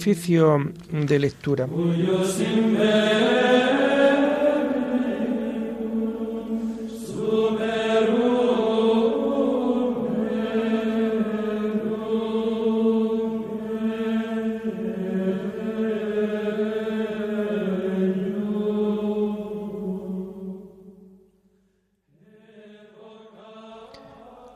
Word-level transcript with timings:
Oficio 0.00 0.72
de 0.90 1.18
lectura. 1.18 1.68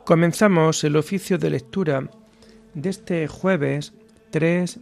Comenzamos 0.07 0.85
el 0.85 0.97
oficio 0.97 1.37
de 1.37 1.51
lectura 1.51 2.11
de 2.73 2.89
este 2.89 3.29
jueves 3.29 3.93
3 4.31 4.81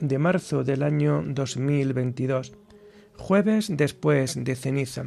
de 0.00 0.18
marzo 0.18 0.64
del 0.64 0.82
año 0.82 1.22
2022, 1.26 2.52
jueves 3.16 3.68
después 3.70 4.42
de 4.42 4.56
ceniza. 4.56 5.06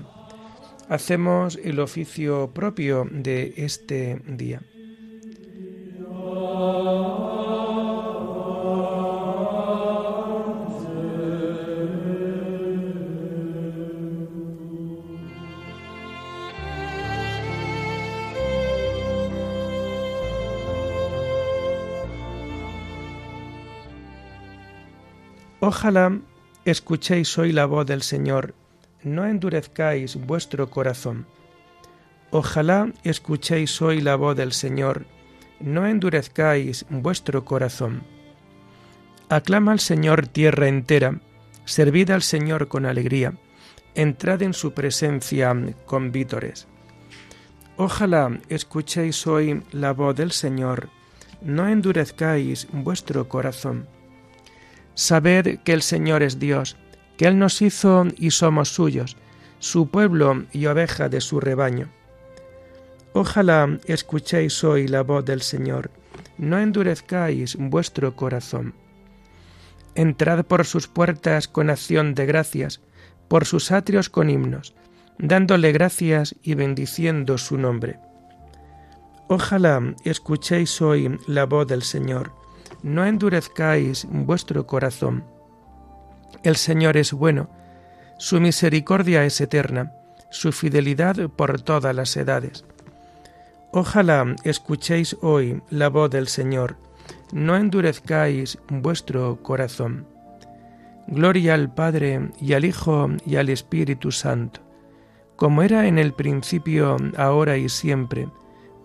Hacemos 0.89 1.59
el 1.63 1.79
oficio 1.79 2.51
propio 2.53 3.07
de 3.11 3.53
este 3.57 4.21
día. 4.25 4.61
Ojalá 25.59 26.19
escuchéis 26.65 27.35
hoy 27.39 27.51
la 27.51 27.65
voz 27.65 27.87
del 27.87 28.03
Señor, 28.03 28.53
no 29.01 29.25
endurezcáis 29.25 30.15
vuestro 30.15 30.69
corazón. 30.69 31.25
Ojalá 32.29 32.91
escuchéis 33.03 33.81
hoy 33.81 33.99
la 34.01 34.15
voz 34.15 34.37
del 34.37 34.53
Señor, 34.53 35.07
no 35.59 35.87
endurezcáis 35.87 36.85
vuestro 36.91 37.43
corazón. 37.43 38.03
Aclama 39.29 39.71
al 39.71 39.79
Señor 39.79 40.27
tierra 40.27 40.67
entera, 40.67 41.21
servid 41.65 42.11
al 42.11 42.21
Señor 42.21 42.67
con 42.67 42.85
alegría, 42.85 43.33
entrad 43.95 44.43
en 44.43 44.53
su 44.53 44.73
presencia 44.73 45.55
con 45.87 46.11
vítores. 46.11 46.67
Ojalá 47.77 48.39
escuchéis 48.49 49.25
hoy 49.25 49.63
la 49.71 49.91
voz 49.91 50.15
del 50.15 50.33
Señor, 50.33 50.89
no 51.41 51.67
endurezcáis 51.67 52.67
vuestro 52.71 53.27
corazón. 53.27 53.96
Sabed 54.97 55.59
que 55.59 55.73
el 55.73 55.83
Señor 55.83 56.23
es 56.23 56.39
Dios, 56.39 56.75
que 57.17 57.27
Él 57.27 57.37
nos 57.37 57.61
hizo 57.61 58.07
y 58.17 58.31
somos 58.31 58.69
suyos, 58.69 59.15
su 59.59 59.91
pueblo 59.91 60.45
y 60.51 60.65
oveja 60.65 61.07
de 61.07 61.21
su 61.21 61.39
rebaño. 61.39 61.89
Ojalá 63.13 63.77
escuchéis 63.85 64.63
hoy 64.63 64.87
la 64.87 65.03
voz 65.03 65.23
del 65.23 65.43
Señor, 65.43 65.91
no 66.39 66.57
endurezcáis 66.57 67.57
vuestro 67.59 68.15
corazón. 68.15 68.73
Entrad 69.93 70.43
por 70.45 70.65
sus 70.65 70.87
puertas 70.87 71.47
con 71.47 71.69
acción 71.69 72.15
de 72.15 72.25
gracias, 72.25 72.81
por 73.27 73.45
sus 73.45 73.71
atrios 73.71 74.09
con 74.09 74.31
himnos, 74.31 74.73
dándole 75.19 75.73
gracias 75.73 76.35
y 76.41 76.55
bendiciendo 76.55 77.37
su 77.37 77.59
nombre. 77.59 77.99
Ojalá 79.27 79.93
escuchéis 80.05 80.81
hoy 80.81 81.19
la 81.27 81.45
voz 81.45 81.67
del 81.67 81.83
Señor, 81.83 82.31
no 82.87 83.05
endurezcáis 83.05 84.07
vuestro 84.09 84.65
corazón. 84.65 85.25
El 86.43 86.55
Señor 86.55 86.97
es 86.97 87.13
bueno, 87.13 87.49
su 88.17 88.39
misericordia 88.39 89.25
es 89.25 89.39
eterna, 89.41 89.93
su 90.31 90.51
fidelidad 90.51 91.29
por 91.29 91.61
todas 91.61 91.93
las 91.93 92.15
edades. 92.15 92.65
Ojalá 93.71 94.35
escuchéis 94.43 95.17
hoy 95.21 95.61
la 95.69 95.89
voz 95.89 96.09
del 96.09 96.27
Señor, 96.27 96.77
no 97.33 97.57
endurezcáis 97.57 98.57
vuestro 98.69 99.43
corazón. 99.43 100.07
Gloria 101.07 101.53
al 101.53 101.73
Padre 101.73 102.31
y 102.39 102.53
al 102.53 102.65
Hijo 102.65 103.09
y 103.25 103.35
al 103.35 103.49
Espíritu 103.49 104.11
Santo, 104.11 104.61
como 105.35 105.61
era 105.61 105.87
en 105.87 105.99
el 105.99 106.13
principio, 106.13 106.97
ahora 107.17 107.57
y 107.57 107.69
siempre, 107.69 108.29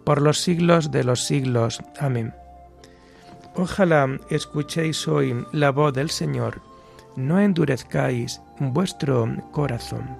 por 0.05 0.21
los 0.21 0.41
siglos 0.41 0.91
de 0.91 1.05
los 1.05 1.25
siglos. 1.25 1.81
Amén. 1.99 2.35
Ojalá 3.55 4.19
escuchéis 4.31 5.07
hoy 5.07 5.47
la 5.53 5.71
voz 5.71 5.93
del 5.93 6.09
Señor, 6.09 6.63
no 7.17 7.39
endurezcáis 7.39 8.41
vuestro 8.59 9.29
corazón. 9.51 10.17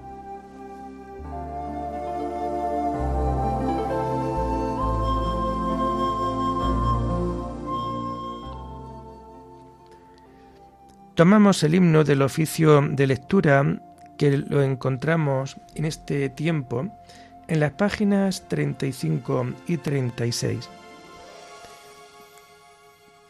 Tomamos 11.15 11.63
el 11.63 11.73
himno 11.73 12.03
del 12.03 12.21
oficio 12.21 12.81
de 12.81 13.07
lectura 13.07 13.81
que 14.17 14.37
lo 14.37 14.61
encontramos 14.61 15.57
en 15.73 15.85
este 15.85 16.29
tiempo 16.29 16.87
en 17.47 17.59
las 17.59 17.71
páginas 17.71 18.47
35 18.47 19.47
y 19.67 19.77
36. 19.77 20.69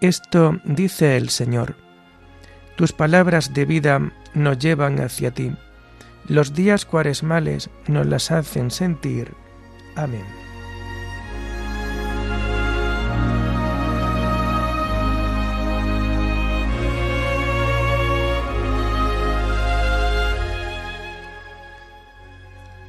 esto 0.00 0.60
dice 0.64 1.16
el 1.16 1.30
Señor. 1.30 1.76
Tus 2.76 2.92
palabras 2.92 3.54
de 3.54 3.64
vida 3.64 4.12
nos 4.34 4.58
llevan 4.58 5.00
hacia 5.00 5.30
ti. 5.30 5.52
Los 6.28 6.54
días 6.54 6.84
cuaresmales 6.84 7.70
nos 7.86 8.06
las 8.06 8.30
hacen 8.30 8.70
sentir. 8.70 9.32
Amén. 9.94 10.24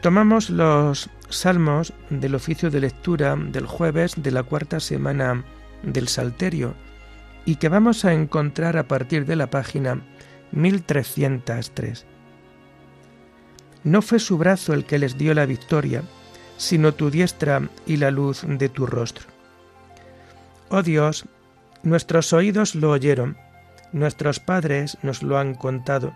Tomamos 0.02 0.50
los 0.50 1.10
salmos 1.30 1.94
del 2.10 2.36
oficio 2.36 2.70
de 2.70 2.82
lectura 2.82 3.36
del 3.36 3.66
jueves 3.66 4.14
de 4.16 4.32
la 4.32 4.44
cuarta 4.44 4.80
semana 4.80 5.44
del 5.84 6.08
Salterio 6.08 6.76
y 7.48 7.56
que 7.56 7.70
vamos 7.70 8.04
a 8.04 8.14
encontrar 8.14 8.76
a 8.76 8.90
partir 8.90 9.26
de 9.26 9.38
la 9.38 9.50
página 9.50 10.02
1303. 10.52 12.06
No 13.86 14.02
fue 14.02 14.20
su 14.20 14.38
brazo 14.38 14.74
el 14.74 14.84
que 14.84 15.00
les 15.00 15.18
dio 15.18 15.34
la 15.34 15.46
victoria, 15.46 16.04
sino 16.58 16.94
tu 16.94 17.10
diestra 17.10 17.70
y 17.86 17.96
la 17.96 18.12
luz 18.12 18.42
de 18.46 18.68
tu 18.68 18.86
rostro. 18.86 19.28
Oh 20.68 20.84
Dios, 20.84 21.24
nuestros 21.84 22.34
oídos 22.34 22.76
lo 22.76 22.92
oyeron, 22.92 23.38
nuestros 23.94 24.42
padres 24.42 24.98
nos 25.02 25.24
lo 25.24 25.38
han 25.38 25.56
contado, 25.56 26.14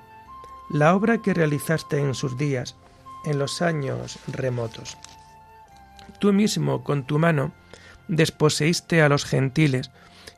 la 0.70 0.94
obra 0.94 1.22
que 1.22 1.34
realizaste 1.34 1.98
en 1.98 2.14
sus 2.14 2.38
días, 2.38 2.76
en 3.24 3.40
los 3.40 3.62
años 3.62 4.20
remotos. 4.28 4.98
Tú 6.20 6.34
mismo, 6.34 6.84
con 6.84 7.06
tu 7.06 7.20
mano, 7.20 7.54
desposeíste 8.10 9.02
a 9.02 9.08
los 9.08 9.24
gentiles, 9.24 9.92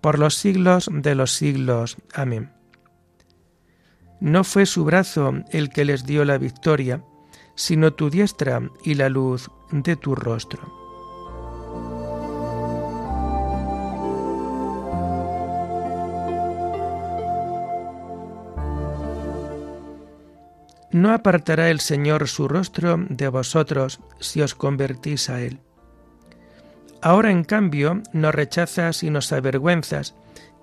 por 0.00 0.18
los 0.18 0.34
siglos 0.34 0.88
de 0.92 1.14
los 1.14 1.32
siglos. 1.32 1.96
Amén. 2.14 2.52
No 4.20 4.44
fue 4.44 4.66
su 4.66 4.84
brazo 4.84 5.32
el 5.50 5.70
que 5.70 5.84
les 5.84 6.04
dio 6.04 6.24
la 6.24 6.38
victoria, 6.38 7.02
sino 7.54 7.92
tu 7.92 8.10
diestra 8.10 8.60
y 8.84 8.94
la 8.94 9.08
luz 9.08 9.50
de 9.70 9.96
tu 9.96 10.14
rostro. 10.14 10.80
No 20.92 21.12
apartará 21.12 21.70
el 21.70 21.78
Señor 21.78 22.26
su 22.26 22.48
rostro 22.48 22.96
de 23.08 23.28
vosotros 23.28 24.00
si 24.18 24.42
os 24.42 24.56
convertís 24.56 25.30
a 25.30 25.40
Él. 25.40 25.60
Ahora, 27.02 27.30
en 27.30 27.44
cambio, 27.44 28.02
nos 28.12 28.34
rechazas 28.34 29.02
y 29.02 29.10
nos 29.10 29.32
avergüenzas, 29.32 30.14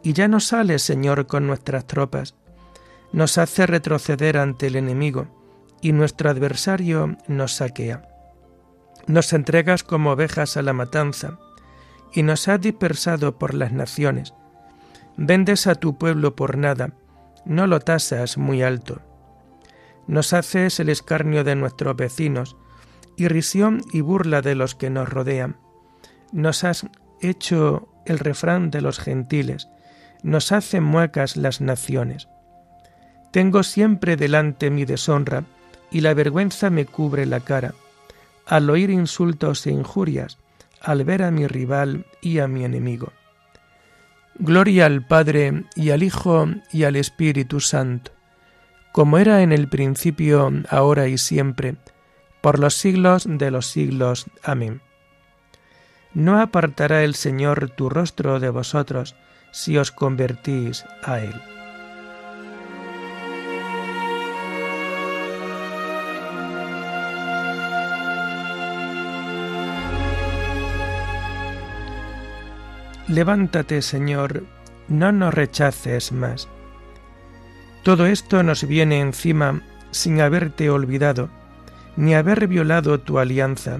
y 0.03 0.13
ya 0.13 0.27
no 0.27 0.39
sales, 0.39 0.83
Señor, 0.83 1.25
con 1.27 1.47
nuestras 1.47 1.85
tropas 1.87 2.35
nos 3.11 3.37
hace 3.37 3.65
retroceder 3.65 4.37
ante 4.37 4.67
el 4.67 4.75
enemigo 4.75 5.27
y 5.81 5.91
nuestro 5.91 6.29
adversario 6.29 7.17
nos 7.27 7.53
saquea. 7.53 8.03
Nos 9.07 9.31
entregas 9.33 9.83
como 9.83 10.11
ovejas 10.11 10.57
a 10.57 10.61
la 10.61 10.73
matanza 10.73 11.39
y 12.13 12.23
nos 12.23 12.47
has 12.47 12.59
dispersado 12.59 13.37
por 13.37 13.53
las 13.53 13.71
naciones. 13.71 14.33
Vendes 15.15 15.67
a 15.67 15.75
tu 15.75 15.97
pueblo 15.97 16.35
por 16.35 16.57
nada, 16.57 16.93
no 17.45 17.67
lo 17.67 17.79
tasas 17.79 18.37
muy 18.37 18.61
alto. 18.61 19.01
Nos 20.07 20.33
haces 20.33 20.79
el 20.79 20.89
escarnio 20.89 21.43
de 21.43 21.55
nuestros 21.55 21.95
vecinos, 21.95 22.57
irrisión 23.15 23.81
y 23.91 24.01
burla 24.01 24.41
de 24.41 24.55
los 24.55 24.75
que 24.75 24.89
nos 24.89 25.09
rodean. 25.09 25.57
Nos 26.31 26.63
has 26.63 26.85
hecho 27.21 27.87
el 28.05 28.19
refrán 28.19 28.71
de 28.71 28.81
los 28.81 28.99
gentiles, 28.99 29.67
nos 30.23 30.51
hacen 30.51 30.83
muecas 30.83 31.37
las 31.37 31.61
naciones. 31.61 32.27
Tengo 33.31 33.63
siempre 33.63 34.17
delante 34.17 34.69
mi 34.69 34.85
deshonra, 34.85 35.43
y 35.91 36.01
la 36.01 36.13
vergüenza 36.13 36.69
me 36.69 36.85
cubre 36.85 37.25
la 37.25 37.39
cara, 37.39 37.73
al 38.45 38.69
oír 38.69 38.89
insultos 38.89 39.65
e 39.67 39.71
injurias, 39.71 40.37
al 40.81 41.03
ver 41.03 41.23
a 41.23 41.31
mi 41.31 41.47
rival 41.47 42.05
y 42.21 42.39
a 42.39 42.47
mi 42.47 42.63
enemigo. 42.63 43.13
Gloria 44.39 44.85
al 44.85 45.05
Padre 45.05 45.63
y 45.75 45.89
al 45.89 46.03
Hijo 46.03 46.47
y 46.71 46.83
al 46.83 46.95
Espíritu 46.95 47.59
Santo, 47.59 48.11
como 48.91 49.17
era 49.17 49.41
en 49.41 49.51
el 49.51 49.67
principio, 49.67 50.51
ahora 50.69 51.07
y 51.07 51.17
siempre, 51.17 51.75
por 52.41 52.59
los 52.59 52.75
siglos 52.75 53.25
de 53.27 53.51
los 53.51 53.67
siglos. 53.67 54.25
Amén. 54.43 54.81
No 56.13 56.41
apartará 56.41 57.03
el 57.03 57.15
Señor 57.15 57.69
tu 57.69 57.89
rostro 57.89 58.39
de 58.39 58.49
vosotros 58.49 59.15
si 59.51 59.77
os 59.77 59.91
convertís 59.91 60.85
a 61.03 61.19
Él. 61.19 61.35
Levántate, 73.07 73.81
Señor, 73.81 74.43
no 74.89 75.13
nos 75.13 75.33
rechaces 75.33 76.11
más. 76.11 76.49
Todo 77.83 78.05
esto 78.05 78.43
nos 78.43 78.67
viene 78.67 78.99
encima 78.99 79.61
sin 79.91 80.19
haberte 80.19 80.69
olvidado, 80.69 81.29
ni 81.95 82.15
haber 82.15 82.49
violado 82.49 82.99
tu 82.99 83.17
alianza, 83.17 83.79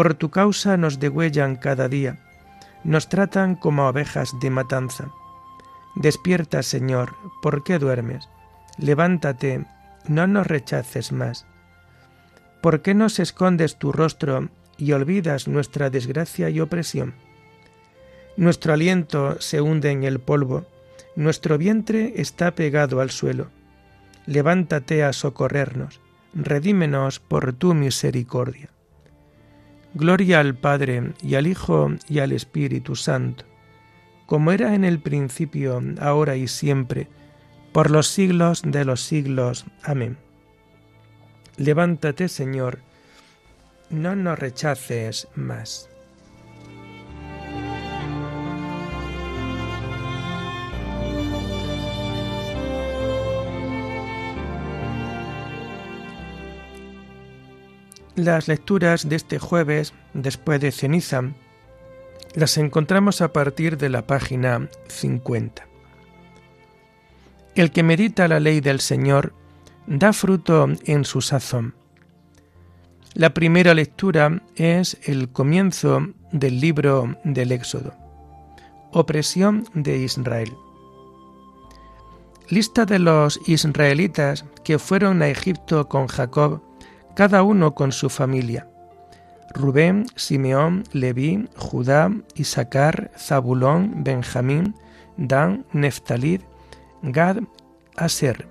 Por 0.00 0.14
tu 0.14 0.30
causa 0.30 0.78
nos 0.78 0.98
degüellan 0.98 1.56
cada 1.56 1.86
día, 1.86 2.16
nos 2.84 3.10
tratan 3.10 3.54
como 3.54 3.86
ovejas 3.86 4.32
de 4.40 4.48
matanza. 4.48 5.12
Despierta, 5.94 6.62
Señor, 6.62 7.12
¿por 7.42 7.64
qué 7.64 7.78
duermes? 7.78 8.26
Levántate, 8.78 9.66
no 10.08 10.26
nos 10.26 10.46
rechaces 10.46 11.12
más. 11.12 11.44
¿Por 12.62 12.80
qué 12.80 12.94
nos 12.94 13.18
escondes 13.18 13.76
tu 13.76 13.92
rostro 13.92 14.48
y 14.78 14.92
olvidas 14.92 15.48
nuestra 15.48 15.90
desgracia 15.90 16.48
y 16.48 16.60
opresión? 16.60 17.12
Nuestro 18.38 18.72
aliento 18.72 19.38
se 19.38 19.60
hunde 19.60 19.90
en 19.90 20.04
el 20.04 20.18
polvo, 20.18 20.64
nuestro 21.14 21.58
vientre 21.58 22.14
está 22.16 22.52
pegado 22.52 23.02
al 23.02 23.10
suelo. 23.10 23.50
Levántate 24.24 25.04
a 25.04 25.12
socorrernos, 25.12 26.00
redímenos 26.32 27.20
por 27.20 27.52
tu 27.52 27.74
misericordia. 27.74 28.70
Gloria 29.94 30.40
al 30.40 30.54
Padre 30.54 31.12
y 31.22 31.34
al 31.34 31.46
Hijo 31.46 31.90
y 32.08 32.20
al 32.20 32.32
Espíritu 32.32 32.94
Santo, 32.96 33.44
como 34.26 34.52
era 34.52 34.74
en 34.74 34.84
el 34.84 35.00
principio, 35.00 35.82
ahora 36.00 36.36
y 36.36 36.46
siempre, 36.46 37.08
por 37.72 37.90
los 37.90 38.06
siglos 38.06 38.62
de 38.64 38.84
los 38.84 39.02
siglos. 39.02 39.66
Amén. 39.82 40.16
Levántate, 41.56 42.28
Señor, 42.28 42.78
no 43.90 44.14
nos 44.16 44.38
rechaces 44.38 45.28
más. 45.34 45.89
Las 58.20 58.48
lecturas 58.48 59.08
de 59.08 59.16
este 59.16 59.38
jueves, 59.38 59.94
después 60.12 60.60
de 60.60 60.72
ceniza, 60.72 61.22
las 62.34 62.58
encontramos 62.58 63.22
a 63.22 63.32
partir 63.32 63.78
de 63.78 63.88
la 63.88 64.06
página 64.06 64.68
50. 64.88 65.66
El 67.54 67.70
que 67.70 67.82
medita 67.82 68.28
la 68.28 68.38
ley 68.38 68.60
del 68.60 68.80
Señor 68.80 69.32
da 69.86 70.12
fruto 70.12 70.68
en 70.84 71.06
su 71.06 71.22
sazón. 71.22 71.74
La 73.14 73.32
primera 73.32 73.72
lectura 73.72 74.42
es 74.54 74.98
el 75.04 75.30
comienzo 75.30 76.06
del 76.30 76.60
libro 76.60 77.16
del 77.24 77.52
Éxodo. 77.52 77.94
Opresión 78.92 79.64
de 79.72 79.96
Israel. 79.96 80.52
Lista 82.50 82.84
de 82.84 82.98
los 82.98 83.40
israelitas 83.48 84.44
que 84.62 84.78
fueron 84.78 85.22
a 85.22 85.28
Egipto 85.28 85.88
con 85.88 86.06
Jacob 86.06 86.60
cada 87.14 87.42
uno 87.42 87.74
con 87.74 87.92
su 87.92 88.08
familia. 88.08 88.66
Rubén, 89.52 90.06
Simeón, 90.14 90.84
Leví, 90.92 91.48
Judá, 91.56 92.10
Isaacar, 92.34 93.10
Zabulón, 93.18 94.04
Benjamín, 94.04 94.74
Dan, 95.16 95.66
Neftalid, 95.72 96.42
Gad, 97.02 97.38
Aser. 97.96 98.46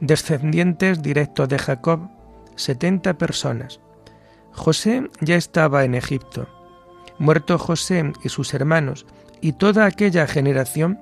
Descendientes 0.00 1.02
directos 1.02 1.48
de 1.48 1.58
Jacob, 1.58 2.10
setenta 2.56 3.14
personas. 3.14 3.80
José 4.52 5.10
ya 5.20 5.36
estaba 5.36 5.84
en 5.84 5.94
Egipto. 5.94 6.46
Muerto 7.18 7.58
José 7.58 8.12
y 8.22 8.28
sus 8.28 8.54
hermanos 8.54 9.06
y 9.40 9.52
toda 9.52 9.86
aquella 9.86 10.26
generación, 10.26 11.00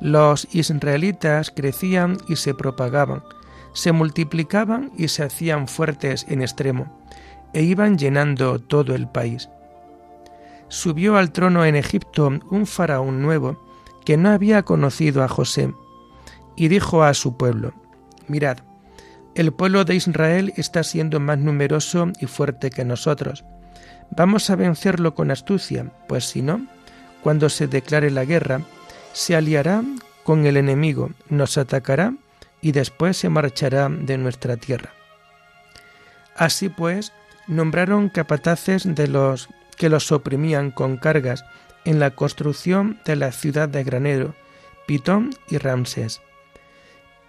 los 0.00 0.48
israelitas 0.52 1.50
crecían 1.50 2.18
y 2.28 2.36
se 2.36 2.54
propagaban, 2.54 3.22
se 3.74 3.92
multiplicaban 3.92 4.90
y 4.96 5.08
se 5.08 5.24
hacían 5.24 5.68
fuertes 5.68 6.24
en 6.28 6.40
extremo, 6.40 6.98
e 7.52 7.62
iban 7.62 7.98
llenando 7.98 8.58
todo 8.58 8.94
el 8.94 9.06
país. 9.06 9.50
Subió 10.68 11.18
al 11.18 11.30
trono 11.30 11.64
en 11.66 11.76
Egipto 11.76 12.32
un 12.50 12.66
faraón 12.66 13.20
nuevo 13.20 13.62
que 14.06 14.16
no 14.16 14.30
había 14.30 14.62
conocido 14.62 15.22
a 15.22 15.28
José, 15.28 15.74
y 16.56 16.68
dijo 16.68 17.02
a 17.02 17.12
su 17.14 17.36
pueblo, 17.36 17.74
Mirad, 18.28 18.58
El 19.34 19.52
pueblo 19.52 19.84
de 19.84 19.96
Israel 19.96 20.52
está 20.56 20.82
siendo 20.84 21.20
más 21.20 21.38
numeroso 21.38 22.12
y 22.20 22.26
fuerte 22.26 22.70
que 22.70 22.84
nosotros. 22.84 23.44
Vamos 24.10 24.48
a 24.48 24.56
vencerlo 24.56 25.14
con 25.14 25.30
astucia, 25.30 25.90
pues 26.08 26.24
si 26.24 26.42
no, 26.42 26.66
cuando 27.22 27.48
se 27.48 27.66
declare 27.66 28.10
la 28.10 28.24
guerra, 28.24 28.60
se 29.12 29.34
aliará 29.34 29.82
con 30.22 30.46
el 30.46 30.56
enemigo, 30.56 31.10
nos 31.28 31.58
atacará 31.58 32.14
y 32.64 32.72
después 32.72 33.18
se 33.18 33.28
marchará 33.28 33.90
de 33.90 34.16
nuestra 34.16 34.56
tierra. 34.56 34.94
Así 36.34 36.70
pues, 36.70 37.12
nombraron 37.46 38.08
capataces 38.08 38.94
de 38.94 39.06
los 39.06 39.50
que 39.76 39.90
los 39.90 40.10
oprimían 40.10 40.70
con 40.70 40.96
cargas 40.96 41.44
en 41.84 42.00
la 42.00 42.12
construcción 42.12 42.98
de 43.04 43.16
la 43.16 43.32
ciudad 43.32 43.68
de 43.68 43.84
granero, 43.84 44.34
Pitón 44.86 45.36
y 45.50 45.58
Ramsés. 45.58 46.22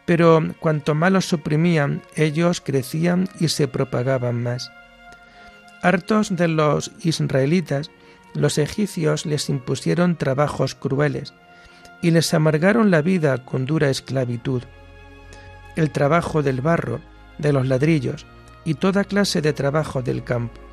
Pero 0.06 0.42
cuanto 0.62 0.96
más 0.96 1.12
los 1.12 1.34
oprimían, 1.34 2.02
ellos 2.16 2.62
crecían 2.62 3.28
y 3.38 3.50
se 3.50 3.68
propagaban 3.68 4.42
más. 4.42 4.72
Hartos 5.82 6.34
de 6.34 6.48
los 6.48 6.94
israelitas, 7.02 7.92
los 8.34 8.58
egipcios 8.58 9.26
les 9.26 9.50
impusieron 9.50 10.16
trabajos 10.16 10.76
crueles 10.76 11.34
y 12.02 12.12
les 12.12 12.34
amargaron 12.34 12.90
la 12.90 13.02
vida 13.02 13.44
con 13.44 13.66
dura 13.66 13.90
esclavitud. 13.90 14.64
El 15.76 15.92
trabajo 15.92 16.42
del 16.42 16.62
barro, 16.62 17.02
de 17.38 17.52
los 17.52 17.68
ladrillos 17.68 18.26
y 18.64 18.76
toda 18.76 19.04
clase 19.04 19.42
de 19.42 19.54
trabajo 19.54 20.02
del 20.02 20.24
campo 20.24 20.66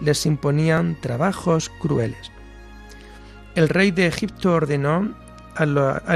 les 0.00 0.26
imponían 0.26 1.00
trabajos 1.00 1.70
crueles. 1.80 2.30
El 3.54 3.68
rey 3.68 3.90
de 3.90 4.06
Egipto 4.06 4.54
ordenó 4.54 5.14
a, 5.54 5.66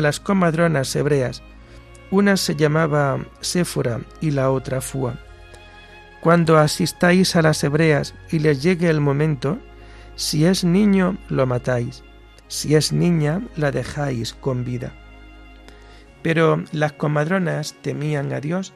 las 0.00 0.20
comadronas 0.20 0.94
hebreas, 0.96 1.42
una 2.10 2.36
se 2.36 2.56
llamaba 2.56 3.24
Séfora 3.40 4.00
y 4.20 4.30
la 4.32 4.50
otra 4.50 4.80
Fua. 4.80 5.14
Cuando 6.20 6.58
asistáis 6.58 7.36
a 7.36 7.42
las 7.42 7.62
hebreas 7.62 8.14
y 8.30 8.40
les 8.40 8.62
llegue 8.62 8.88
el 8.88 9.00
momento, 9.00 9.58
si 10.16 10.44
es 10.44 10.64
niño, 10.64 11.16
lo 11.28 11.46
matáis, 11.46 12.02
si 12.48 12.74
es 12.74 12.92
niña, 12.92 13.42
la 13.56 13.70
dejáis 13.70 14.34
con 14.34 14.64
vida. 14.64 14.92
Pero 16.22 16.64
las 16.72 16.92
comadronas 16.92 17.74
temían 17.82 18.32
a 18.32 18.40
Dios 18.40 18.72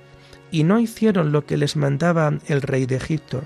y 0.50 0.64
no 0.64 0.78
hicieron 0.78 1.32
lo 1.32 1.46
que 1.46 1.56
les 1.56 1.76
mandaba 1.76 2.32
el 2.46 2.62
rey 2.62 2.86
de 2.86 2.96
Egipto, 2.96 3.42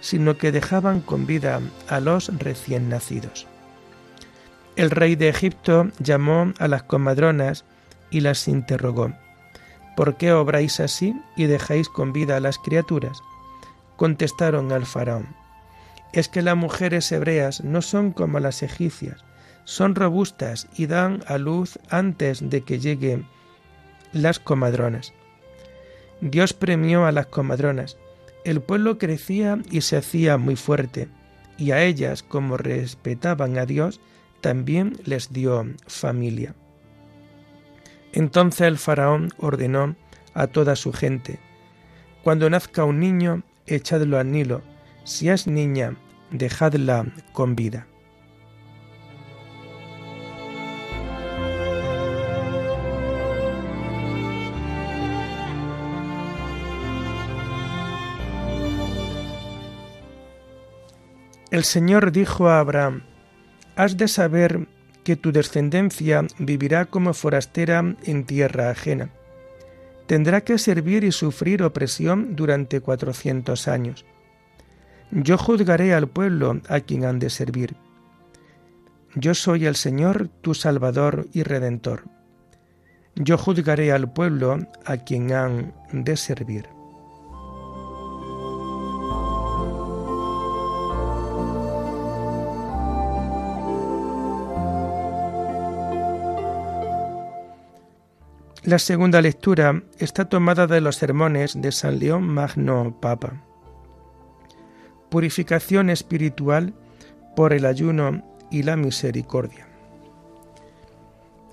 sino 0.00 0.36
que 0.36 0.52
dejaban 0.52 1.00
con 1.00 1.26
vida 1.26 1.60
a 1.88 2.00
los 2.00 2.30
recién 2.38 2.88
nacidos. 2.88 3.46
El 4.76 4.90
rey 4.90 5.16
de 5.16 5.28
Egipto 5.28 5.88
llamó 5.98 6.52
a 6.58 6.68
las 6.68 6.84
comadronas 6.84 7.64
y 8.10 8.20
las 8.20 8.46
interrogó, 8.48 9.12
¿por 9.96 10.16
qué 10.16 10.32
obráis 10.32 10.78
así 10.80 11.14
y 11.36 11.46
dejáis 11.46 11.88
con 11.88 12.12
vida 12.12 12.36
a 12.36 12.40
las 12.40 12.58
criaturas? 12.58 13.20
Contestaron 13.96 14.70
al 14.70 14.86
faraón, 14.86 15.26
es 16.12 16.28
que 16.28 16.42
las 16.42 16.56
mujeres 16.56 17.10
hebreas 17.10 17.64
no 17.64 17.82
son 17.82 18.12
como 18.12 18.38
las 18.38 18.62
egipcias, 18.62 19.24
son 19.64 19.94
robustas 19.94 20.68
y 20.76 20.86
dan 20.86 21.22
a 21.26 21.38
luz 21.38 21.78
antes 21.90 22.48
de 22.48 22.62
que 22.62 22.78
lleguen 22.78 23.26
las 24.12 24.38
comadronas. 24.38 25.12
Dios 26.20 26.52
premió 26.52 27.06
a 27.06 27.12
las 27.12 27.26
comadronas. 27.26 27.96
El 28.44 28.60
pueblo 28.60 28.98
crecía 28.98 29.58
y 29.70 29.82
se 29.82 29.96
hacía 29.96 30.38
muy 30.38 30.56
fuerte, 30.56 31.08
y 31.56 31.72
a 31.72 31.82
ellas, 31.82 32.22
como 32.22 32.56
respetaban 32.56 33.58
a 33.58 33.66
Dios, 33.66 34.00
también 34.40 34.96
les 35.04 35.32
dio 35.32 35.66
familia. 35.86 36.54
Entonces 38.12 38.62
el 38.62 38.78
faraón 38.78 39.30
ordenó 39.38 39.96
a 40.34 40.46
toda 40.46 40.76
su 40.76 40.92
gente, 40.92 41.40
Cuando 42.22 42.50
nazca 42.50 42.84
un 42.84 43.00
niño, 43.00 43.42
echadlo 43.66 44.18
al 44.18 44.30
Nilo, 44.30 44.62
si 45.04 45.30
es 45.30 45.46
niña, 45.46 45.96
dejadla 46.30 47.06
con 47.32 47.56
vida. 47.56 47.86
El 61.50 61.64
Señor 61.64 62.12
dijo 62.12 62.48
a 62.48 62.60
Abraham, 62.60 63.02
Has 63.74 63.96
de 63.96 64.06
saber 64.08 64.68
que 65.02 65.16
tu 65.16 65.32
descendencia 65.32 66.26
vivirá 66.38 66.84
como 66.84 67.14
forastera 67.14 67.96
en 68.04 68.24
tierra 68.24 68.70
ajena. 68.70 69.10
Tendrá 70.06 70.42
que 70.42 70.58
servir 70.58 71.04
y 71.04 71.12
sufrir 71.12 71.62
opresión 71.62 72.36
durante 72.36 72.80
cuatrocientos 72.80 73.66
años. 73.66 74.04
Yo 75.10 75.38
juzgaré 75.38 75.94
al 75.94 76.08
pueblo 76.08 76.60
a 76.68 76.80
quien 76.80 77.06
han 77.06 77.18
de 77.18 77.30
servir. 77.30 77.76
Yo 79.14 79.32
soy 79.32 79.64
el 79.64 79.76
Señor, 79.76 80.28
tu 80.42 80.52
Salvador 80.52 81.28
y 81.32 81.44
Redentor. 81.44 82.04
Yo 83.14 83.38
juzgaré 83.38 83.90
al 83.90 84.12
pueblo 84.12 84.58
a 84.84 84.98
quien 84.98 85.32
han 85.32 85.74
de 85.92 86.16
servir. 86.18 86.77
La 98.68 98.78
segunda 98.78 99.22
lectura 99.22 99.82
está 99.98 100.26
tomada 100.26 100.66
de 100.66 100.82
los 100.82 100.96
sermones 100.96 101.58
de 101.58 101.72
San 101.72 101.98
León 101.98 102.28
Magno 102.28 102.94
Papa. 103.00 103.42
Purificación 105.08 105.88
espiritual 105.88 106.74
por 107.34 107.54
el 107.54 107.64
ayuno 107.64 108.22
y 108.50 108.64
la 108.64 108.76
misericordia. 108.76 109.66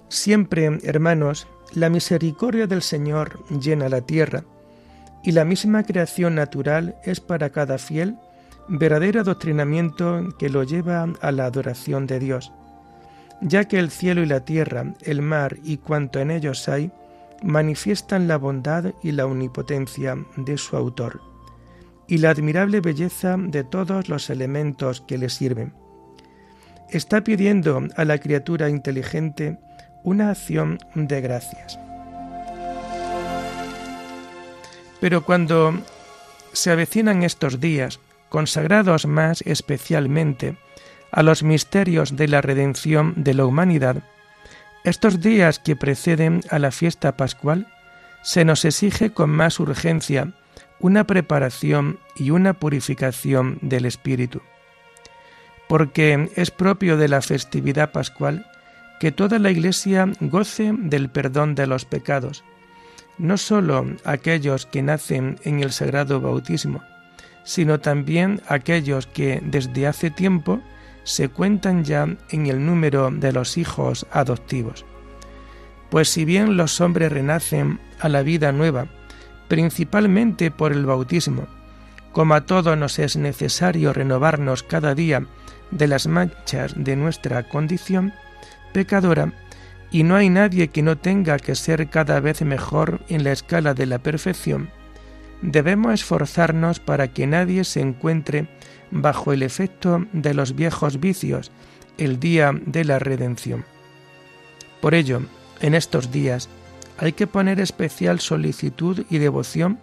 Siempre, 0.10 0.78
hermanos, 0.84 1.48
la 1.74 1.90
misericordia 1.90 2.68
del 2.68 2.82
Señor 2.82 3.46
llena 3.62 3.88
la 3.88 4.02
tierra, 4.02 4.44
y 5.24 5.32
la 5.32 5.46
misma 5.46 5.84
creación 5.84 6.36
natural 6.36 6.98
es 7.06 7.22
para 7.22 7.50
cada 7.50 7.78
fiel 7.78 8.18
verdadero 8.68 9.22
adoctrinamiento 9.22 10.36
que 10.38 10.50
lo 10.50 10.64
lleva 10.64 11.08
a 11.22 11.32
la 11.32 11.46
adoración 11.46 12.08
de 12.08 12.20
Dios, 12.20 12.52
ya 13.40 13.70
que 13.70 13.80
el 13.80 13.90
cielo 13.90 14.22
y 14.22 14.26
la 14.26 14.42
tierra, 14.42 14.94
el 15.04 15.22
mar 15.22 15.60
y 15.64 15.78
cuanto 15.78 16.20
en 16.20 16.30
ellos 16.30 16.68
hay, 16.68 16.92
manifiestan 17.44 18.28
la 18.28 18.38
bondad 18.38 18.94
y 19.04 19.12
la 19.12 19.26
omnipotencia 19.26 20.18
de 20.38 20.58
su 20.58 20.76
autor, 20.76 21.22
y 22.08 22.18
la 22.20 22.30
admirable 22.30 22.82
belleza 22.82 23.36
de 23.38 23.64
todos 23.64 24.10
los 24.10 24.30
elementos 24.30 25.02
que 25.02 25.18
le 25.18 25.30
sirven. 25.30 25.74
Está 26.90 27.24
pidiendo 27.24 27.82
a 27.96 28.06
la 28.06 28.20
criatura 28.20 28.70
inteligente 28.70 29.58
una 30.04 30.30
acción 30.30 30.78
de 30.94 31.22
gracias. 31.22 31.80
Pero 35.02 35.26
cuando 35.26 35.74
se 36.54 36.72
avecinan 36.72 37.24
estos 37.24 37.60
días, 37.60 38.00
consagrados 38.30 39.06
más 39.06 39.42
especialmente 39.42 40.58
a 41.12 41.24
los 41.24 41.44
misterios 41.44 42.16
de 42.16 42.28
la 42.28 42.42
redención 42.42 43.14
de 43.16 43.34
la 43.34 43.46
humanidad, 43.46 44.04
estos 44.86 45.20
días 45.20 45.58
que 45.58 45.76
preceden 45.76 46.42
a 46.52 46.60
la 46.60 46.72
fiesta 46.72 47.18
pascual, 47.18 47.68
se 48.22 48.46
nos 48.46 48.66
exige 48.66 49.12
con 49.12 49.32
más 49.32 49.60
urgencia 49.60 50.32
una 50.80 51.06
preparación 51.06 52.00
y 52.16 52.30
una 52.30 52.54
purificación 52.54 53.58
del 53.62 53.86
espíritu, 53.86 54.42
porque 55.68 56.30
es 56.36 56.52
propio 56.52 56.98
de 56.98 57.08
la 57.08 57.22
festividad 57.22 57.92
pascual 57.92 58.46
que 59.00 59.12
toda 59.12 59.40
la 59.40 59.50
Iglesia 59.50 60.08
goce 60.20 60.72
del 60.78 61.10
perdón 61.10 61.56
de 61.56 61.66
los 61.66 61.86
pecados, 61.86 62.44
no 63.18 63.38
sólo 63.38 63.88
aquellos 64.04 64.68
que 64.68 64.84
nacen 64.84 65.40
en 65.44 65.62
el 65.62 65.72
sagrado 65.72 66.22
bautismo, 66.22 66.84
sino 67.44 67.80
también 67.80 68.42
aquellos 68.48 69.08
que 69.08 69.42
desde 69.44 69.88
hace 69.88 70.12
tiempo 70.12 70.62
se 71.06 71.30
cuentan 71.30 71.86
ya 71.86 72.08
en 72.30 72.48
el 72.48 72.66
número 72.66 73.10
de 73.12 73.32
los 73.32 73.58
hijos 73.58 74.06
adoptivos. 74.12 74.86
Pues 75.90 76.10
si 76.10 76.26
bien 76.26 76.58
los 76.58 76.82
hombres 76.82 77.12
renacen 77.12 77.80
a 78.02 78.10
la 78.10 78.24
vida 78.24 78.52
nueva, 78.52 78.88
principalmente 79.48 80.52
por 80.52 80.74
el 80.74 80.86
bautismo, 80.86 81.48
como 82.12 82.34
a 82.34 82.42
todos 82.42 82.78
nos 82.78 83.00
es 83.00 83.16
necesario 83.16 83.94
renovarnos 83.94 84.64
cada 84.64 84.96
día 84.96 85.26
de 85.72 85.88
las 85.88 86.08
manchas 86.08 86.74
de 86.76 86.96
nuestra 86.96 87.48
condición 87.48 88.14
pecadora, 88.74 89.32
y 89.92 90.04
no 90.04 90.16
hay 90.16 90.30
nadie 90.30 90.70
que 90.70 90.82
no 90.82 90.98
tenga 90.98 91.38
que 91.38 91.56
ser 91.56 91.88
cada 91.90 92.20
vez 92.20 92.42
mejor 92.42 93.00
en 93.08 93.24
la 93.24 93.32
escala 93.32 93.74
de 93.74 93.86
la 93.86 94.00
perfección, 94.00 94.70
debemos 95.42 95.94
esforzarnos 95.94 96.80
para 96.80 97.10
que 97.10 97.28
nadie 97.28 97.64
se 97.64 97.82
encuentre 97.82 98.48
bajo 98.92 99.34
el 99.34 99.44
efecto 99.44 100.06
de 100.14 100.34
los 100.34 100.56
viejos 100.56 101.00
vicios 101.00 101.52
el 101.98 102.20
día 102.20 102.52
de 102.66 102.84
la 102.84 103.00
redención. 103.00 103.66
Por 104.82 104.94
ello, 104.94 105.22
en 105.62 105.76
estos 105.76 106.12
días 106.12 106.50
hay 106.98 107.14
que 107.14 107.28
poner 107.28 107.60
especial 107.60 108.20
solicitud 108.20 109.06
y 109.10 109.18
devoción 109.18 109.80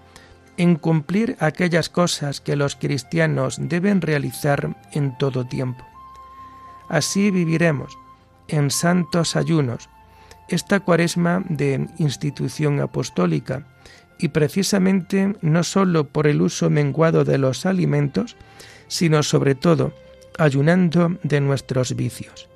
en 0.56 0.76
cumplir 0.76 1.36
aquellas 1.40 1.88
cosas 1.88 2.40
que 2.40 2.56
los 2.56 2.76
cristianos 2.76 3.56
deben 3.60 4.00
realizar 4.00 4.76
en 4.92 5.16
todo 5.18 5.46
tiempo. 5.46 5.84
Así 6.88 7.30
viviremos 7.30 7.96
en 8.48 8.70
santos 8.70 9.36
ayunos 9.36 9.88
esta 10.48 10.80
cuaresma 10.80 11.42
de 11.48 11.88
institución 11.98 12.80
apostólica 12.80 13.66
y 14.18 14.28
precisamente 14.28 15.34
no 15.40 15.64
sólo 15.64 16.08
por 16.08 16.26
el 16.26 16.42
uso 16.42 16.68
menguado 16.68 17.24
de 17.24 17.38
los 17.38 17.64
alimentos, 17.64 18.36
sino 18.92 19.22
sobre 19.22 19.54
todo 19.54 19.94
ayunando 20.38 21.16
de 21.22 21.40
nuestros 21.40 21.96
vicios. 21.96 22.46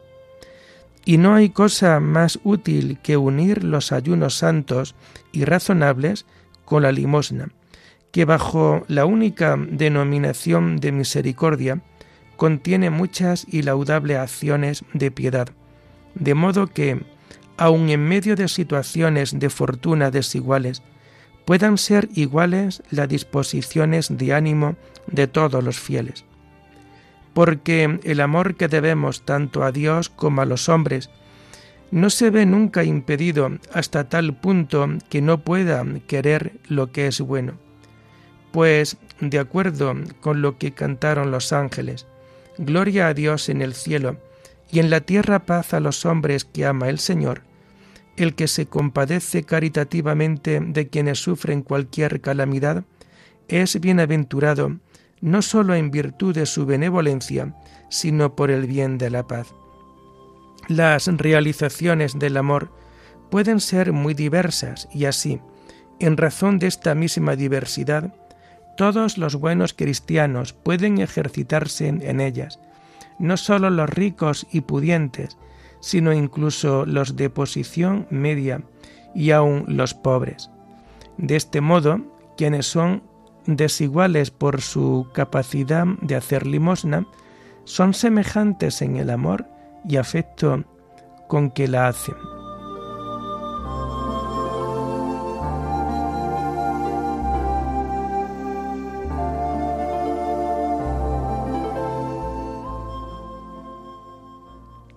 Y 1.06 1.16
no 1.16 1.34
hay 1.34 1.48
cosa 1.48 1.98
más 1.98 2.38
útil 2.44 2.98
que 3.02 3.16
unir 3.16 3.64
los 3.64 3.90
ayunos 3.90 4.36
santos 4.36 4.94
y 5.32 5.46
razonables 5.46 6.26
con 6.66 6.82
la 6.82 6.92
limosna, 6.92 7.48
que 8.12 8.26
bajo 8.26 8.84
la 8.86 9.06
única 9.06 9.56
denominación 9.56 10.76
de 10.76 10.92
misericordia 10.92 11.80
contiene 12.36 12.90
muchas 12.90 13.46
y 13.48 13.62
laudables 13.62 14.18
acciones 14.18 14.84
de 14.92 15.10
piedad, 15.10 15.48
de 16.14 16.34
modo 16.34 16.66
que, 16.66 17.00
aun 17.56 17.88
en 17.88 18.06
medio 18.06 18.36
de 18.36 18.48
situaciones 18.48 19.38
de 19.38 19.48
fortuna 19.48 20.10
desiguales, 20.10 20.82
puedan 21.46 21.78
ser 21.78 22.10
iguales 22.14 22.82
las 22.90 23.08
disposiciones 23.08 24.08
de 24.10 24.34
ánimo 24.34 24.76
de 25.06 25.26
todos 25.26 25.62
los 25.62 25.78
fieles. 25.78 26.24
Porque 27.34 28.00
el 28.02 28.20
amor 28.20 28.56
que 28.56 28.68
debemos 28.68 29.22
tanto 29.22 29.62
a 29.62 29.72
Dios 29.72 30.08
como 30.08 30.42
a 30.42 30.46
los 30.46 30.68
hombres 30.68 31.10
no 31.90 32.10
se 32.10 32.30
ve 32.30 32.46
nunca 32.46 32.84
impedido 32.84 33.50
hasta 33.72 34.08
tal 34.08 34.34
punto 34.34 34.88
que 35.08 35.22
no 35.22 35.42
pueda 35.42 35.84
querer 36.06 36.52
lo 36.68 36.90
que 36.92 37.06
es 37.06 37.20
bueno. 37.20 37.54
Pues, 38.52 38.96
de 39.20 39.38
acuerdo 39.38 39.94
con 40.20 40.42
lo 40.42 40.58
que 40.58 40.72
cantaron 40.72 41.30
los 41.30 41.52
ángeles, 41.52 42.06
Gloria 42.58 43.08
a 43.08 43.14
Dios 43.14 43.50
en 43.50 43.60
el 43.60 43.74
cielo, 43.74 44.16
y 44.70 44.78
en 44.78 44.88
la 44.88 45.00
tierra 45.00 45.44
paz 45.44 45.74
a 45.74 45.80
los 45.80 46.06
hombres 46.06 46.44
que 46.44 46.64
ama 46.64 46.88
el 46.88 46.98
Señor, 46.98 47.42
el 48.16 48.34
que 48.34 48.48
se 48.48 48.66
compadece 48.66 49.44
caritativamente 49.44 50.60
de 50.60 50.88
quienes 50.88 51.18
sufren 51.18 51.62
cualquier 51.62 52.20
calamidad, 52.22 52.84
es 53.48 53.78
bienaventurado 53.78 54.78
no 55.20 55.42
sólo 55.42 55.74
en 55.74 55.90
virtud 55.90 56.34
de 56.34 56.46
su 56.46 56.66
benevolencia, 56.66 57.54
sino 57.88 58.34
por 58.34 58.50
el 58.50 58.66
bien 58.66 58.98
de 58.98 59.10
la 59.10 59.26
paz. 59.26 59.54
Las 60.68 61.06
realizaciones 61.06 62.18
del 62.18 62.36
amor 62.36 62.72
pueden 63.30 63.60
ser 63.60 63.92
muy 63.92 64.14
diversas 64.14 64.88
y 64.92 65.04
así, 65.04 65.40
en 65.98 66.16
razón 66.16 66.58
de 66.58 66.66
esta 66.66 66.94
misma 66.94 67.36
diversidad, 67.36 68.14
todos 68.76 69.16
los 69.16 69.36
buenos 69.36 69.72
cristianos 69.72 70.52
pueden 70.52 70.98
ejercitarse 70.98 71.88
en 71.88 72.20
ellas, 72.20 72.58
no 73.18 73.36
sólo 73.36 73.70
los 73.70 73.88
ricos 73.88 74.46
y 74.52 74.60
pudientes, 74.62 75.38
sino 75.80 76.12
incluso 76.12 76.84
los 76.84 77.16
de 77.16 77.30
posición 77.30 78.06
media 78.10 78.62
y 79.14 79.30
aun 79.30 79.64
los 79.68 79.94
pobres. 79.94 80.50
De 81.16 81.36
este 81.36 81.60
modo, 81.60 82.00
quienes 82.36 82.66
son 82.66 83.02
desiguales 83.46 84.30
por 84.30 84.60
su 84.60 85.08
capacidad 85.12 85.86
de 86.02 86.16
hacer 86.16 86.46
limosna, 86.46 87.06
son 87.64 87.94
semejantes 87.94 88.82
en 88.82 88.96
el 88.96 89.10
amor 89.10 89.46
y 89.88 89.96
afecto 89.96 90.64
con 91.28 91.50
que 91.50 91.68
la 91.68 91.88
hacen. 91.88 92.14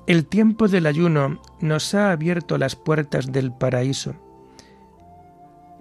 El 0.10 0.26
tiempo 0.26 0.68
del 0.68 0.88
ayuno 0.88 1.40
nos 1.60 1.94
ha 1.94 2.12
abierto 2.12 2.58
las 2.58 2.76
puertas 2.76 3.32
del 3.32 3.52
paraíso. 3.52 4.16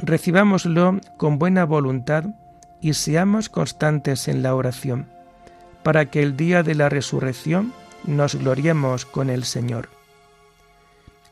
Recibámoslo 0.01 1.01
con 1.17 1.39
buena 1.39 1.65
voluntad 1.65 2.27
y 2.81 2.95
seamos 2.95 3.49
constantes 3.49 4.29
en 4.29 4.43
la 4.43 4.55
oración, 4.55 5.09
para 5.83 6.11
que 6.11 6.23
el 6.23 6.37
día 6.37 6.63
de 6.63 6.75
la 6.75 6.89
resurrección 6.89 7.73
nos 8.05 8.35
gloriemos 8.35 9.05
con 9.05 9.31
el 9.31 9.45
Señor. 9.45 9.89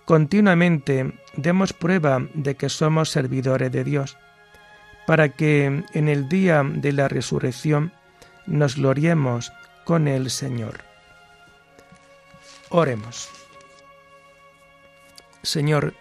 Continuamente 0.05 1.13
demos 1.37 1.73
prueba 1.73 2.27
de 2.35 2.55
que 2.55 2.69
somos 2.69 3.11
servidores 3.11 3.73
de 3.73 3.85
Dios, 3.85 4.17
para 5.07 5.29
que 5.29 5.85
en 5.93 6.09
el 6.09 6.29
día 6.29 6.63
de 6.65 6.93
la 6.93 7.09
resurrección 7.09 7.93
nos 8.47 8.77
gloriemos 8.77 9.53
con 9.85 10.09
el 10.09 10.31
Señor. 10.31 10.81
Oremos. 12.71 13.29
Señor, 15.43 15.95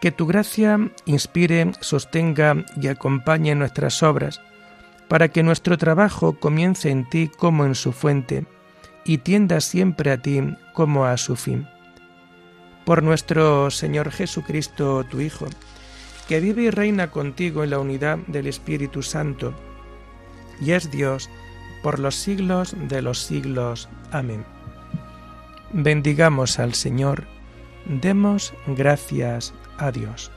que 0.00 0.12
tu 0.12 0.26
gracia 0.26 0.78
inspire, 1.06 1.72
sostenga 1.80 2.64
y 2.80 2.88
acompañe 2.88 3.54
nuestras 3.54 4.02
obras, 4.02 4.40
para 5.08 5.28
que 5.28 5.42
nuestro 5.42 5.78
trabajo 5.78 6.38
comience 6.38 6.90
en 6.90 7.08
ti 7.08 7.30
como 7.36 7.64
en 7.64 7.74
su 7.74 7.92
fuente, 7.92 8.46
y 9.04 9.18
tienda 9.18 9.60
siempre 9.60 10.12
a 10.12 10.18
ti 10.18 10.42
como 10.74 11.06
a 11.06 11.16
su 11.16 11.34
fin. 11.34 11.66
Por 12.84 13.02
nuestro 13.02 13.70
Señor 13.70 14.10
Jesucristo, 14.10 15.04
tu 15.04 15.20
Hijo, 15.20 15.46
que 16.28 16.40
vive 16.40 16.64
y 16.64 16.70
reina 16.70 17.10
contigo 17.10 17.64
en 17.64 17.70
la 17.70 17.78
unidad 17.78 18.18
del 18.26 18.46
Espíritu 18.46 19.02
Santo, 19.02 19.54
y 20.60 20.72
es 20.72 20.90
Dios 20.90 21.30
por 21.82 21.98
los 21.98 22.16
siglos 22.16 22.74
de 22.88 23.02
los 23.02 23.20
siglos. 23.20 23.88
Amén. 24.10 24.44
Bendigamos 25.72 26.58
al 26.58 26.74
Señor, 26.74 27.24
demos 27.86 28.52
gracias 28.66 29.54
a 29.78 29.90
Dios. 29.90 30.30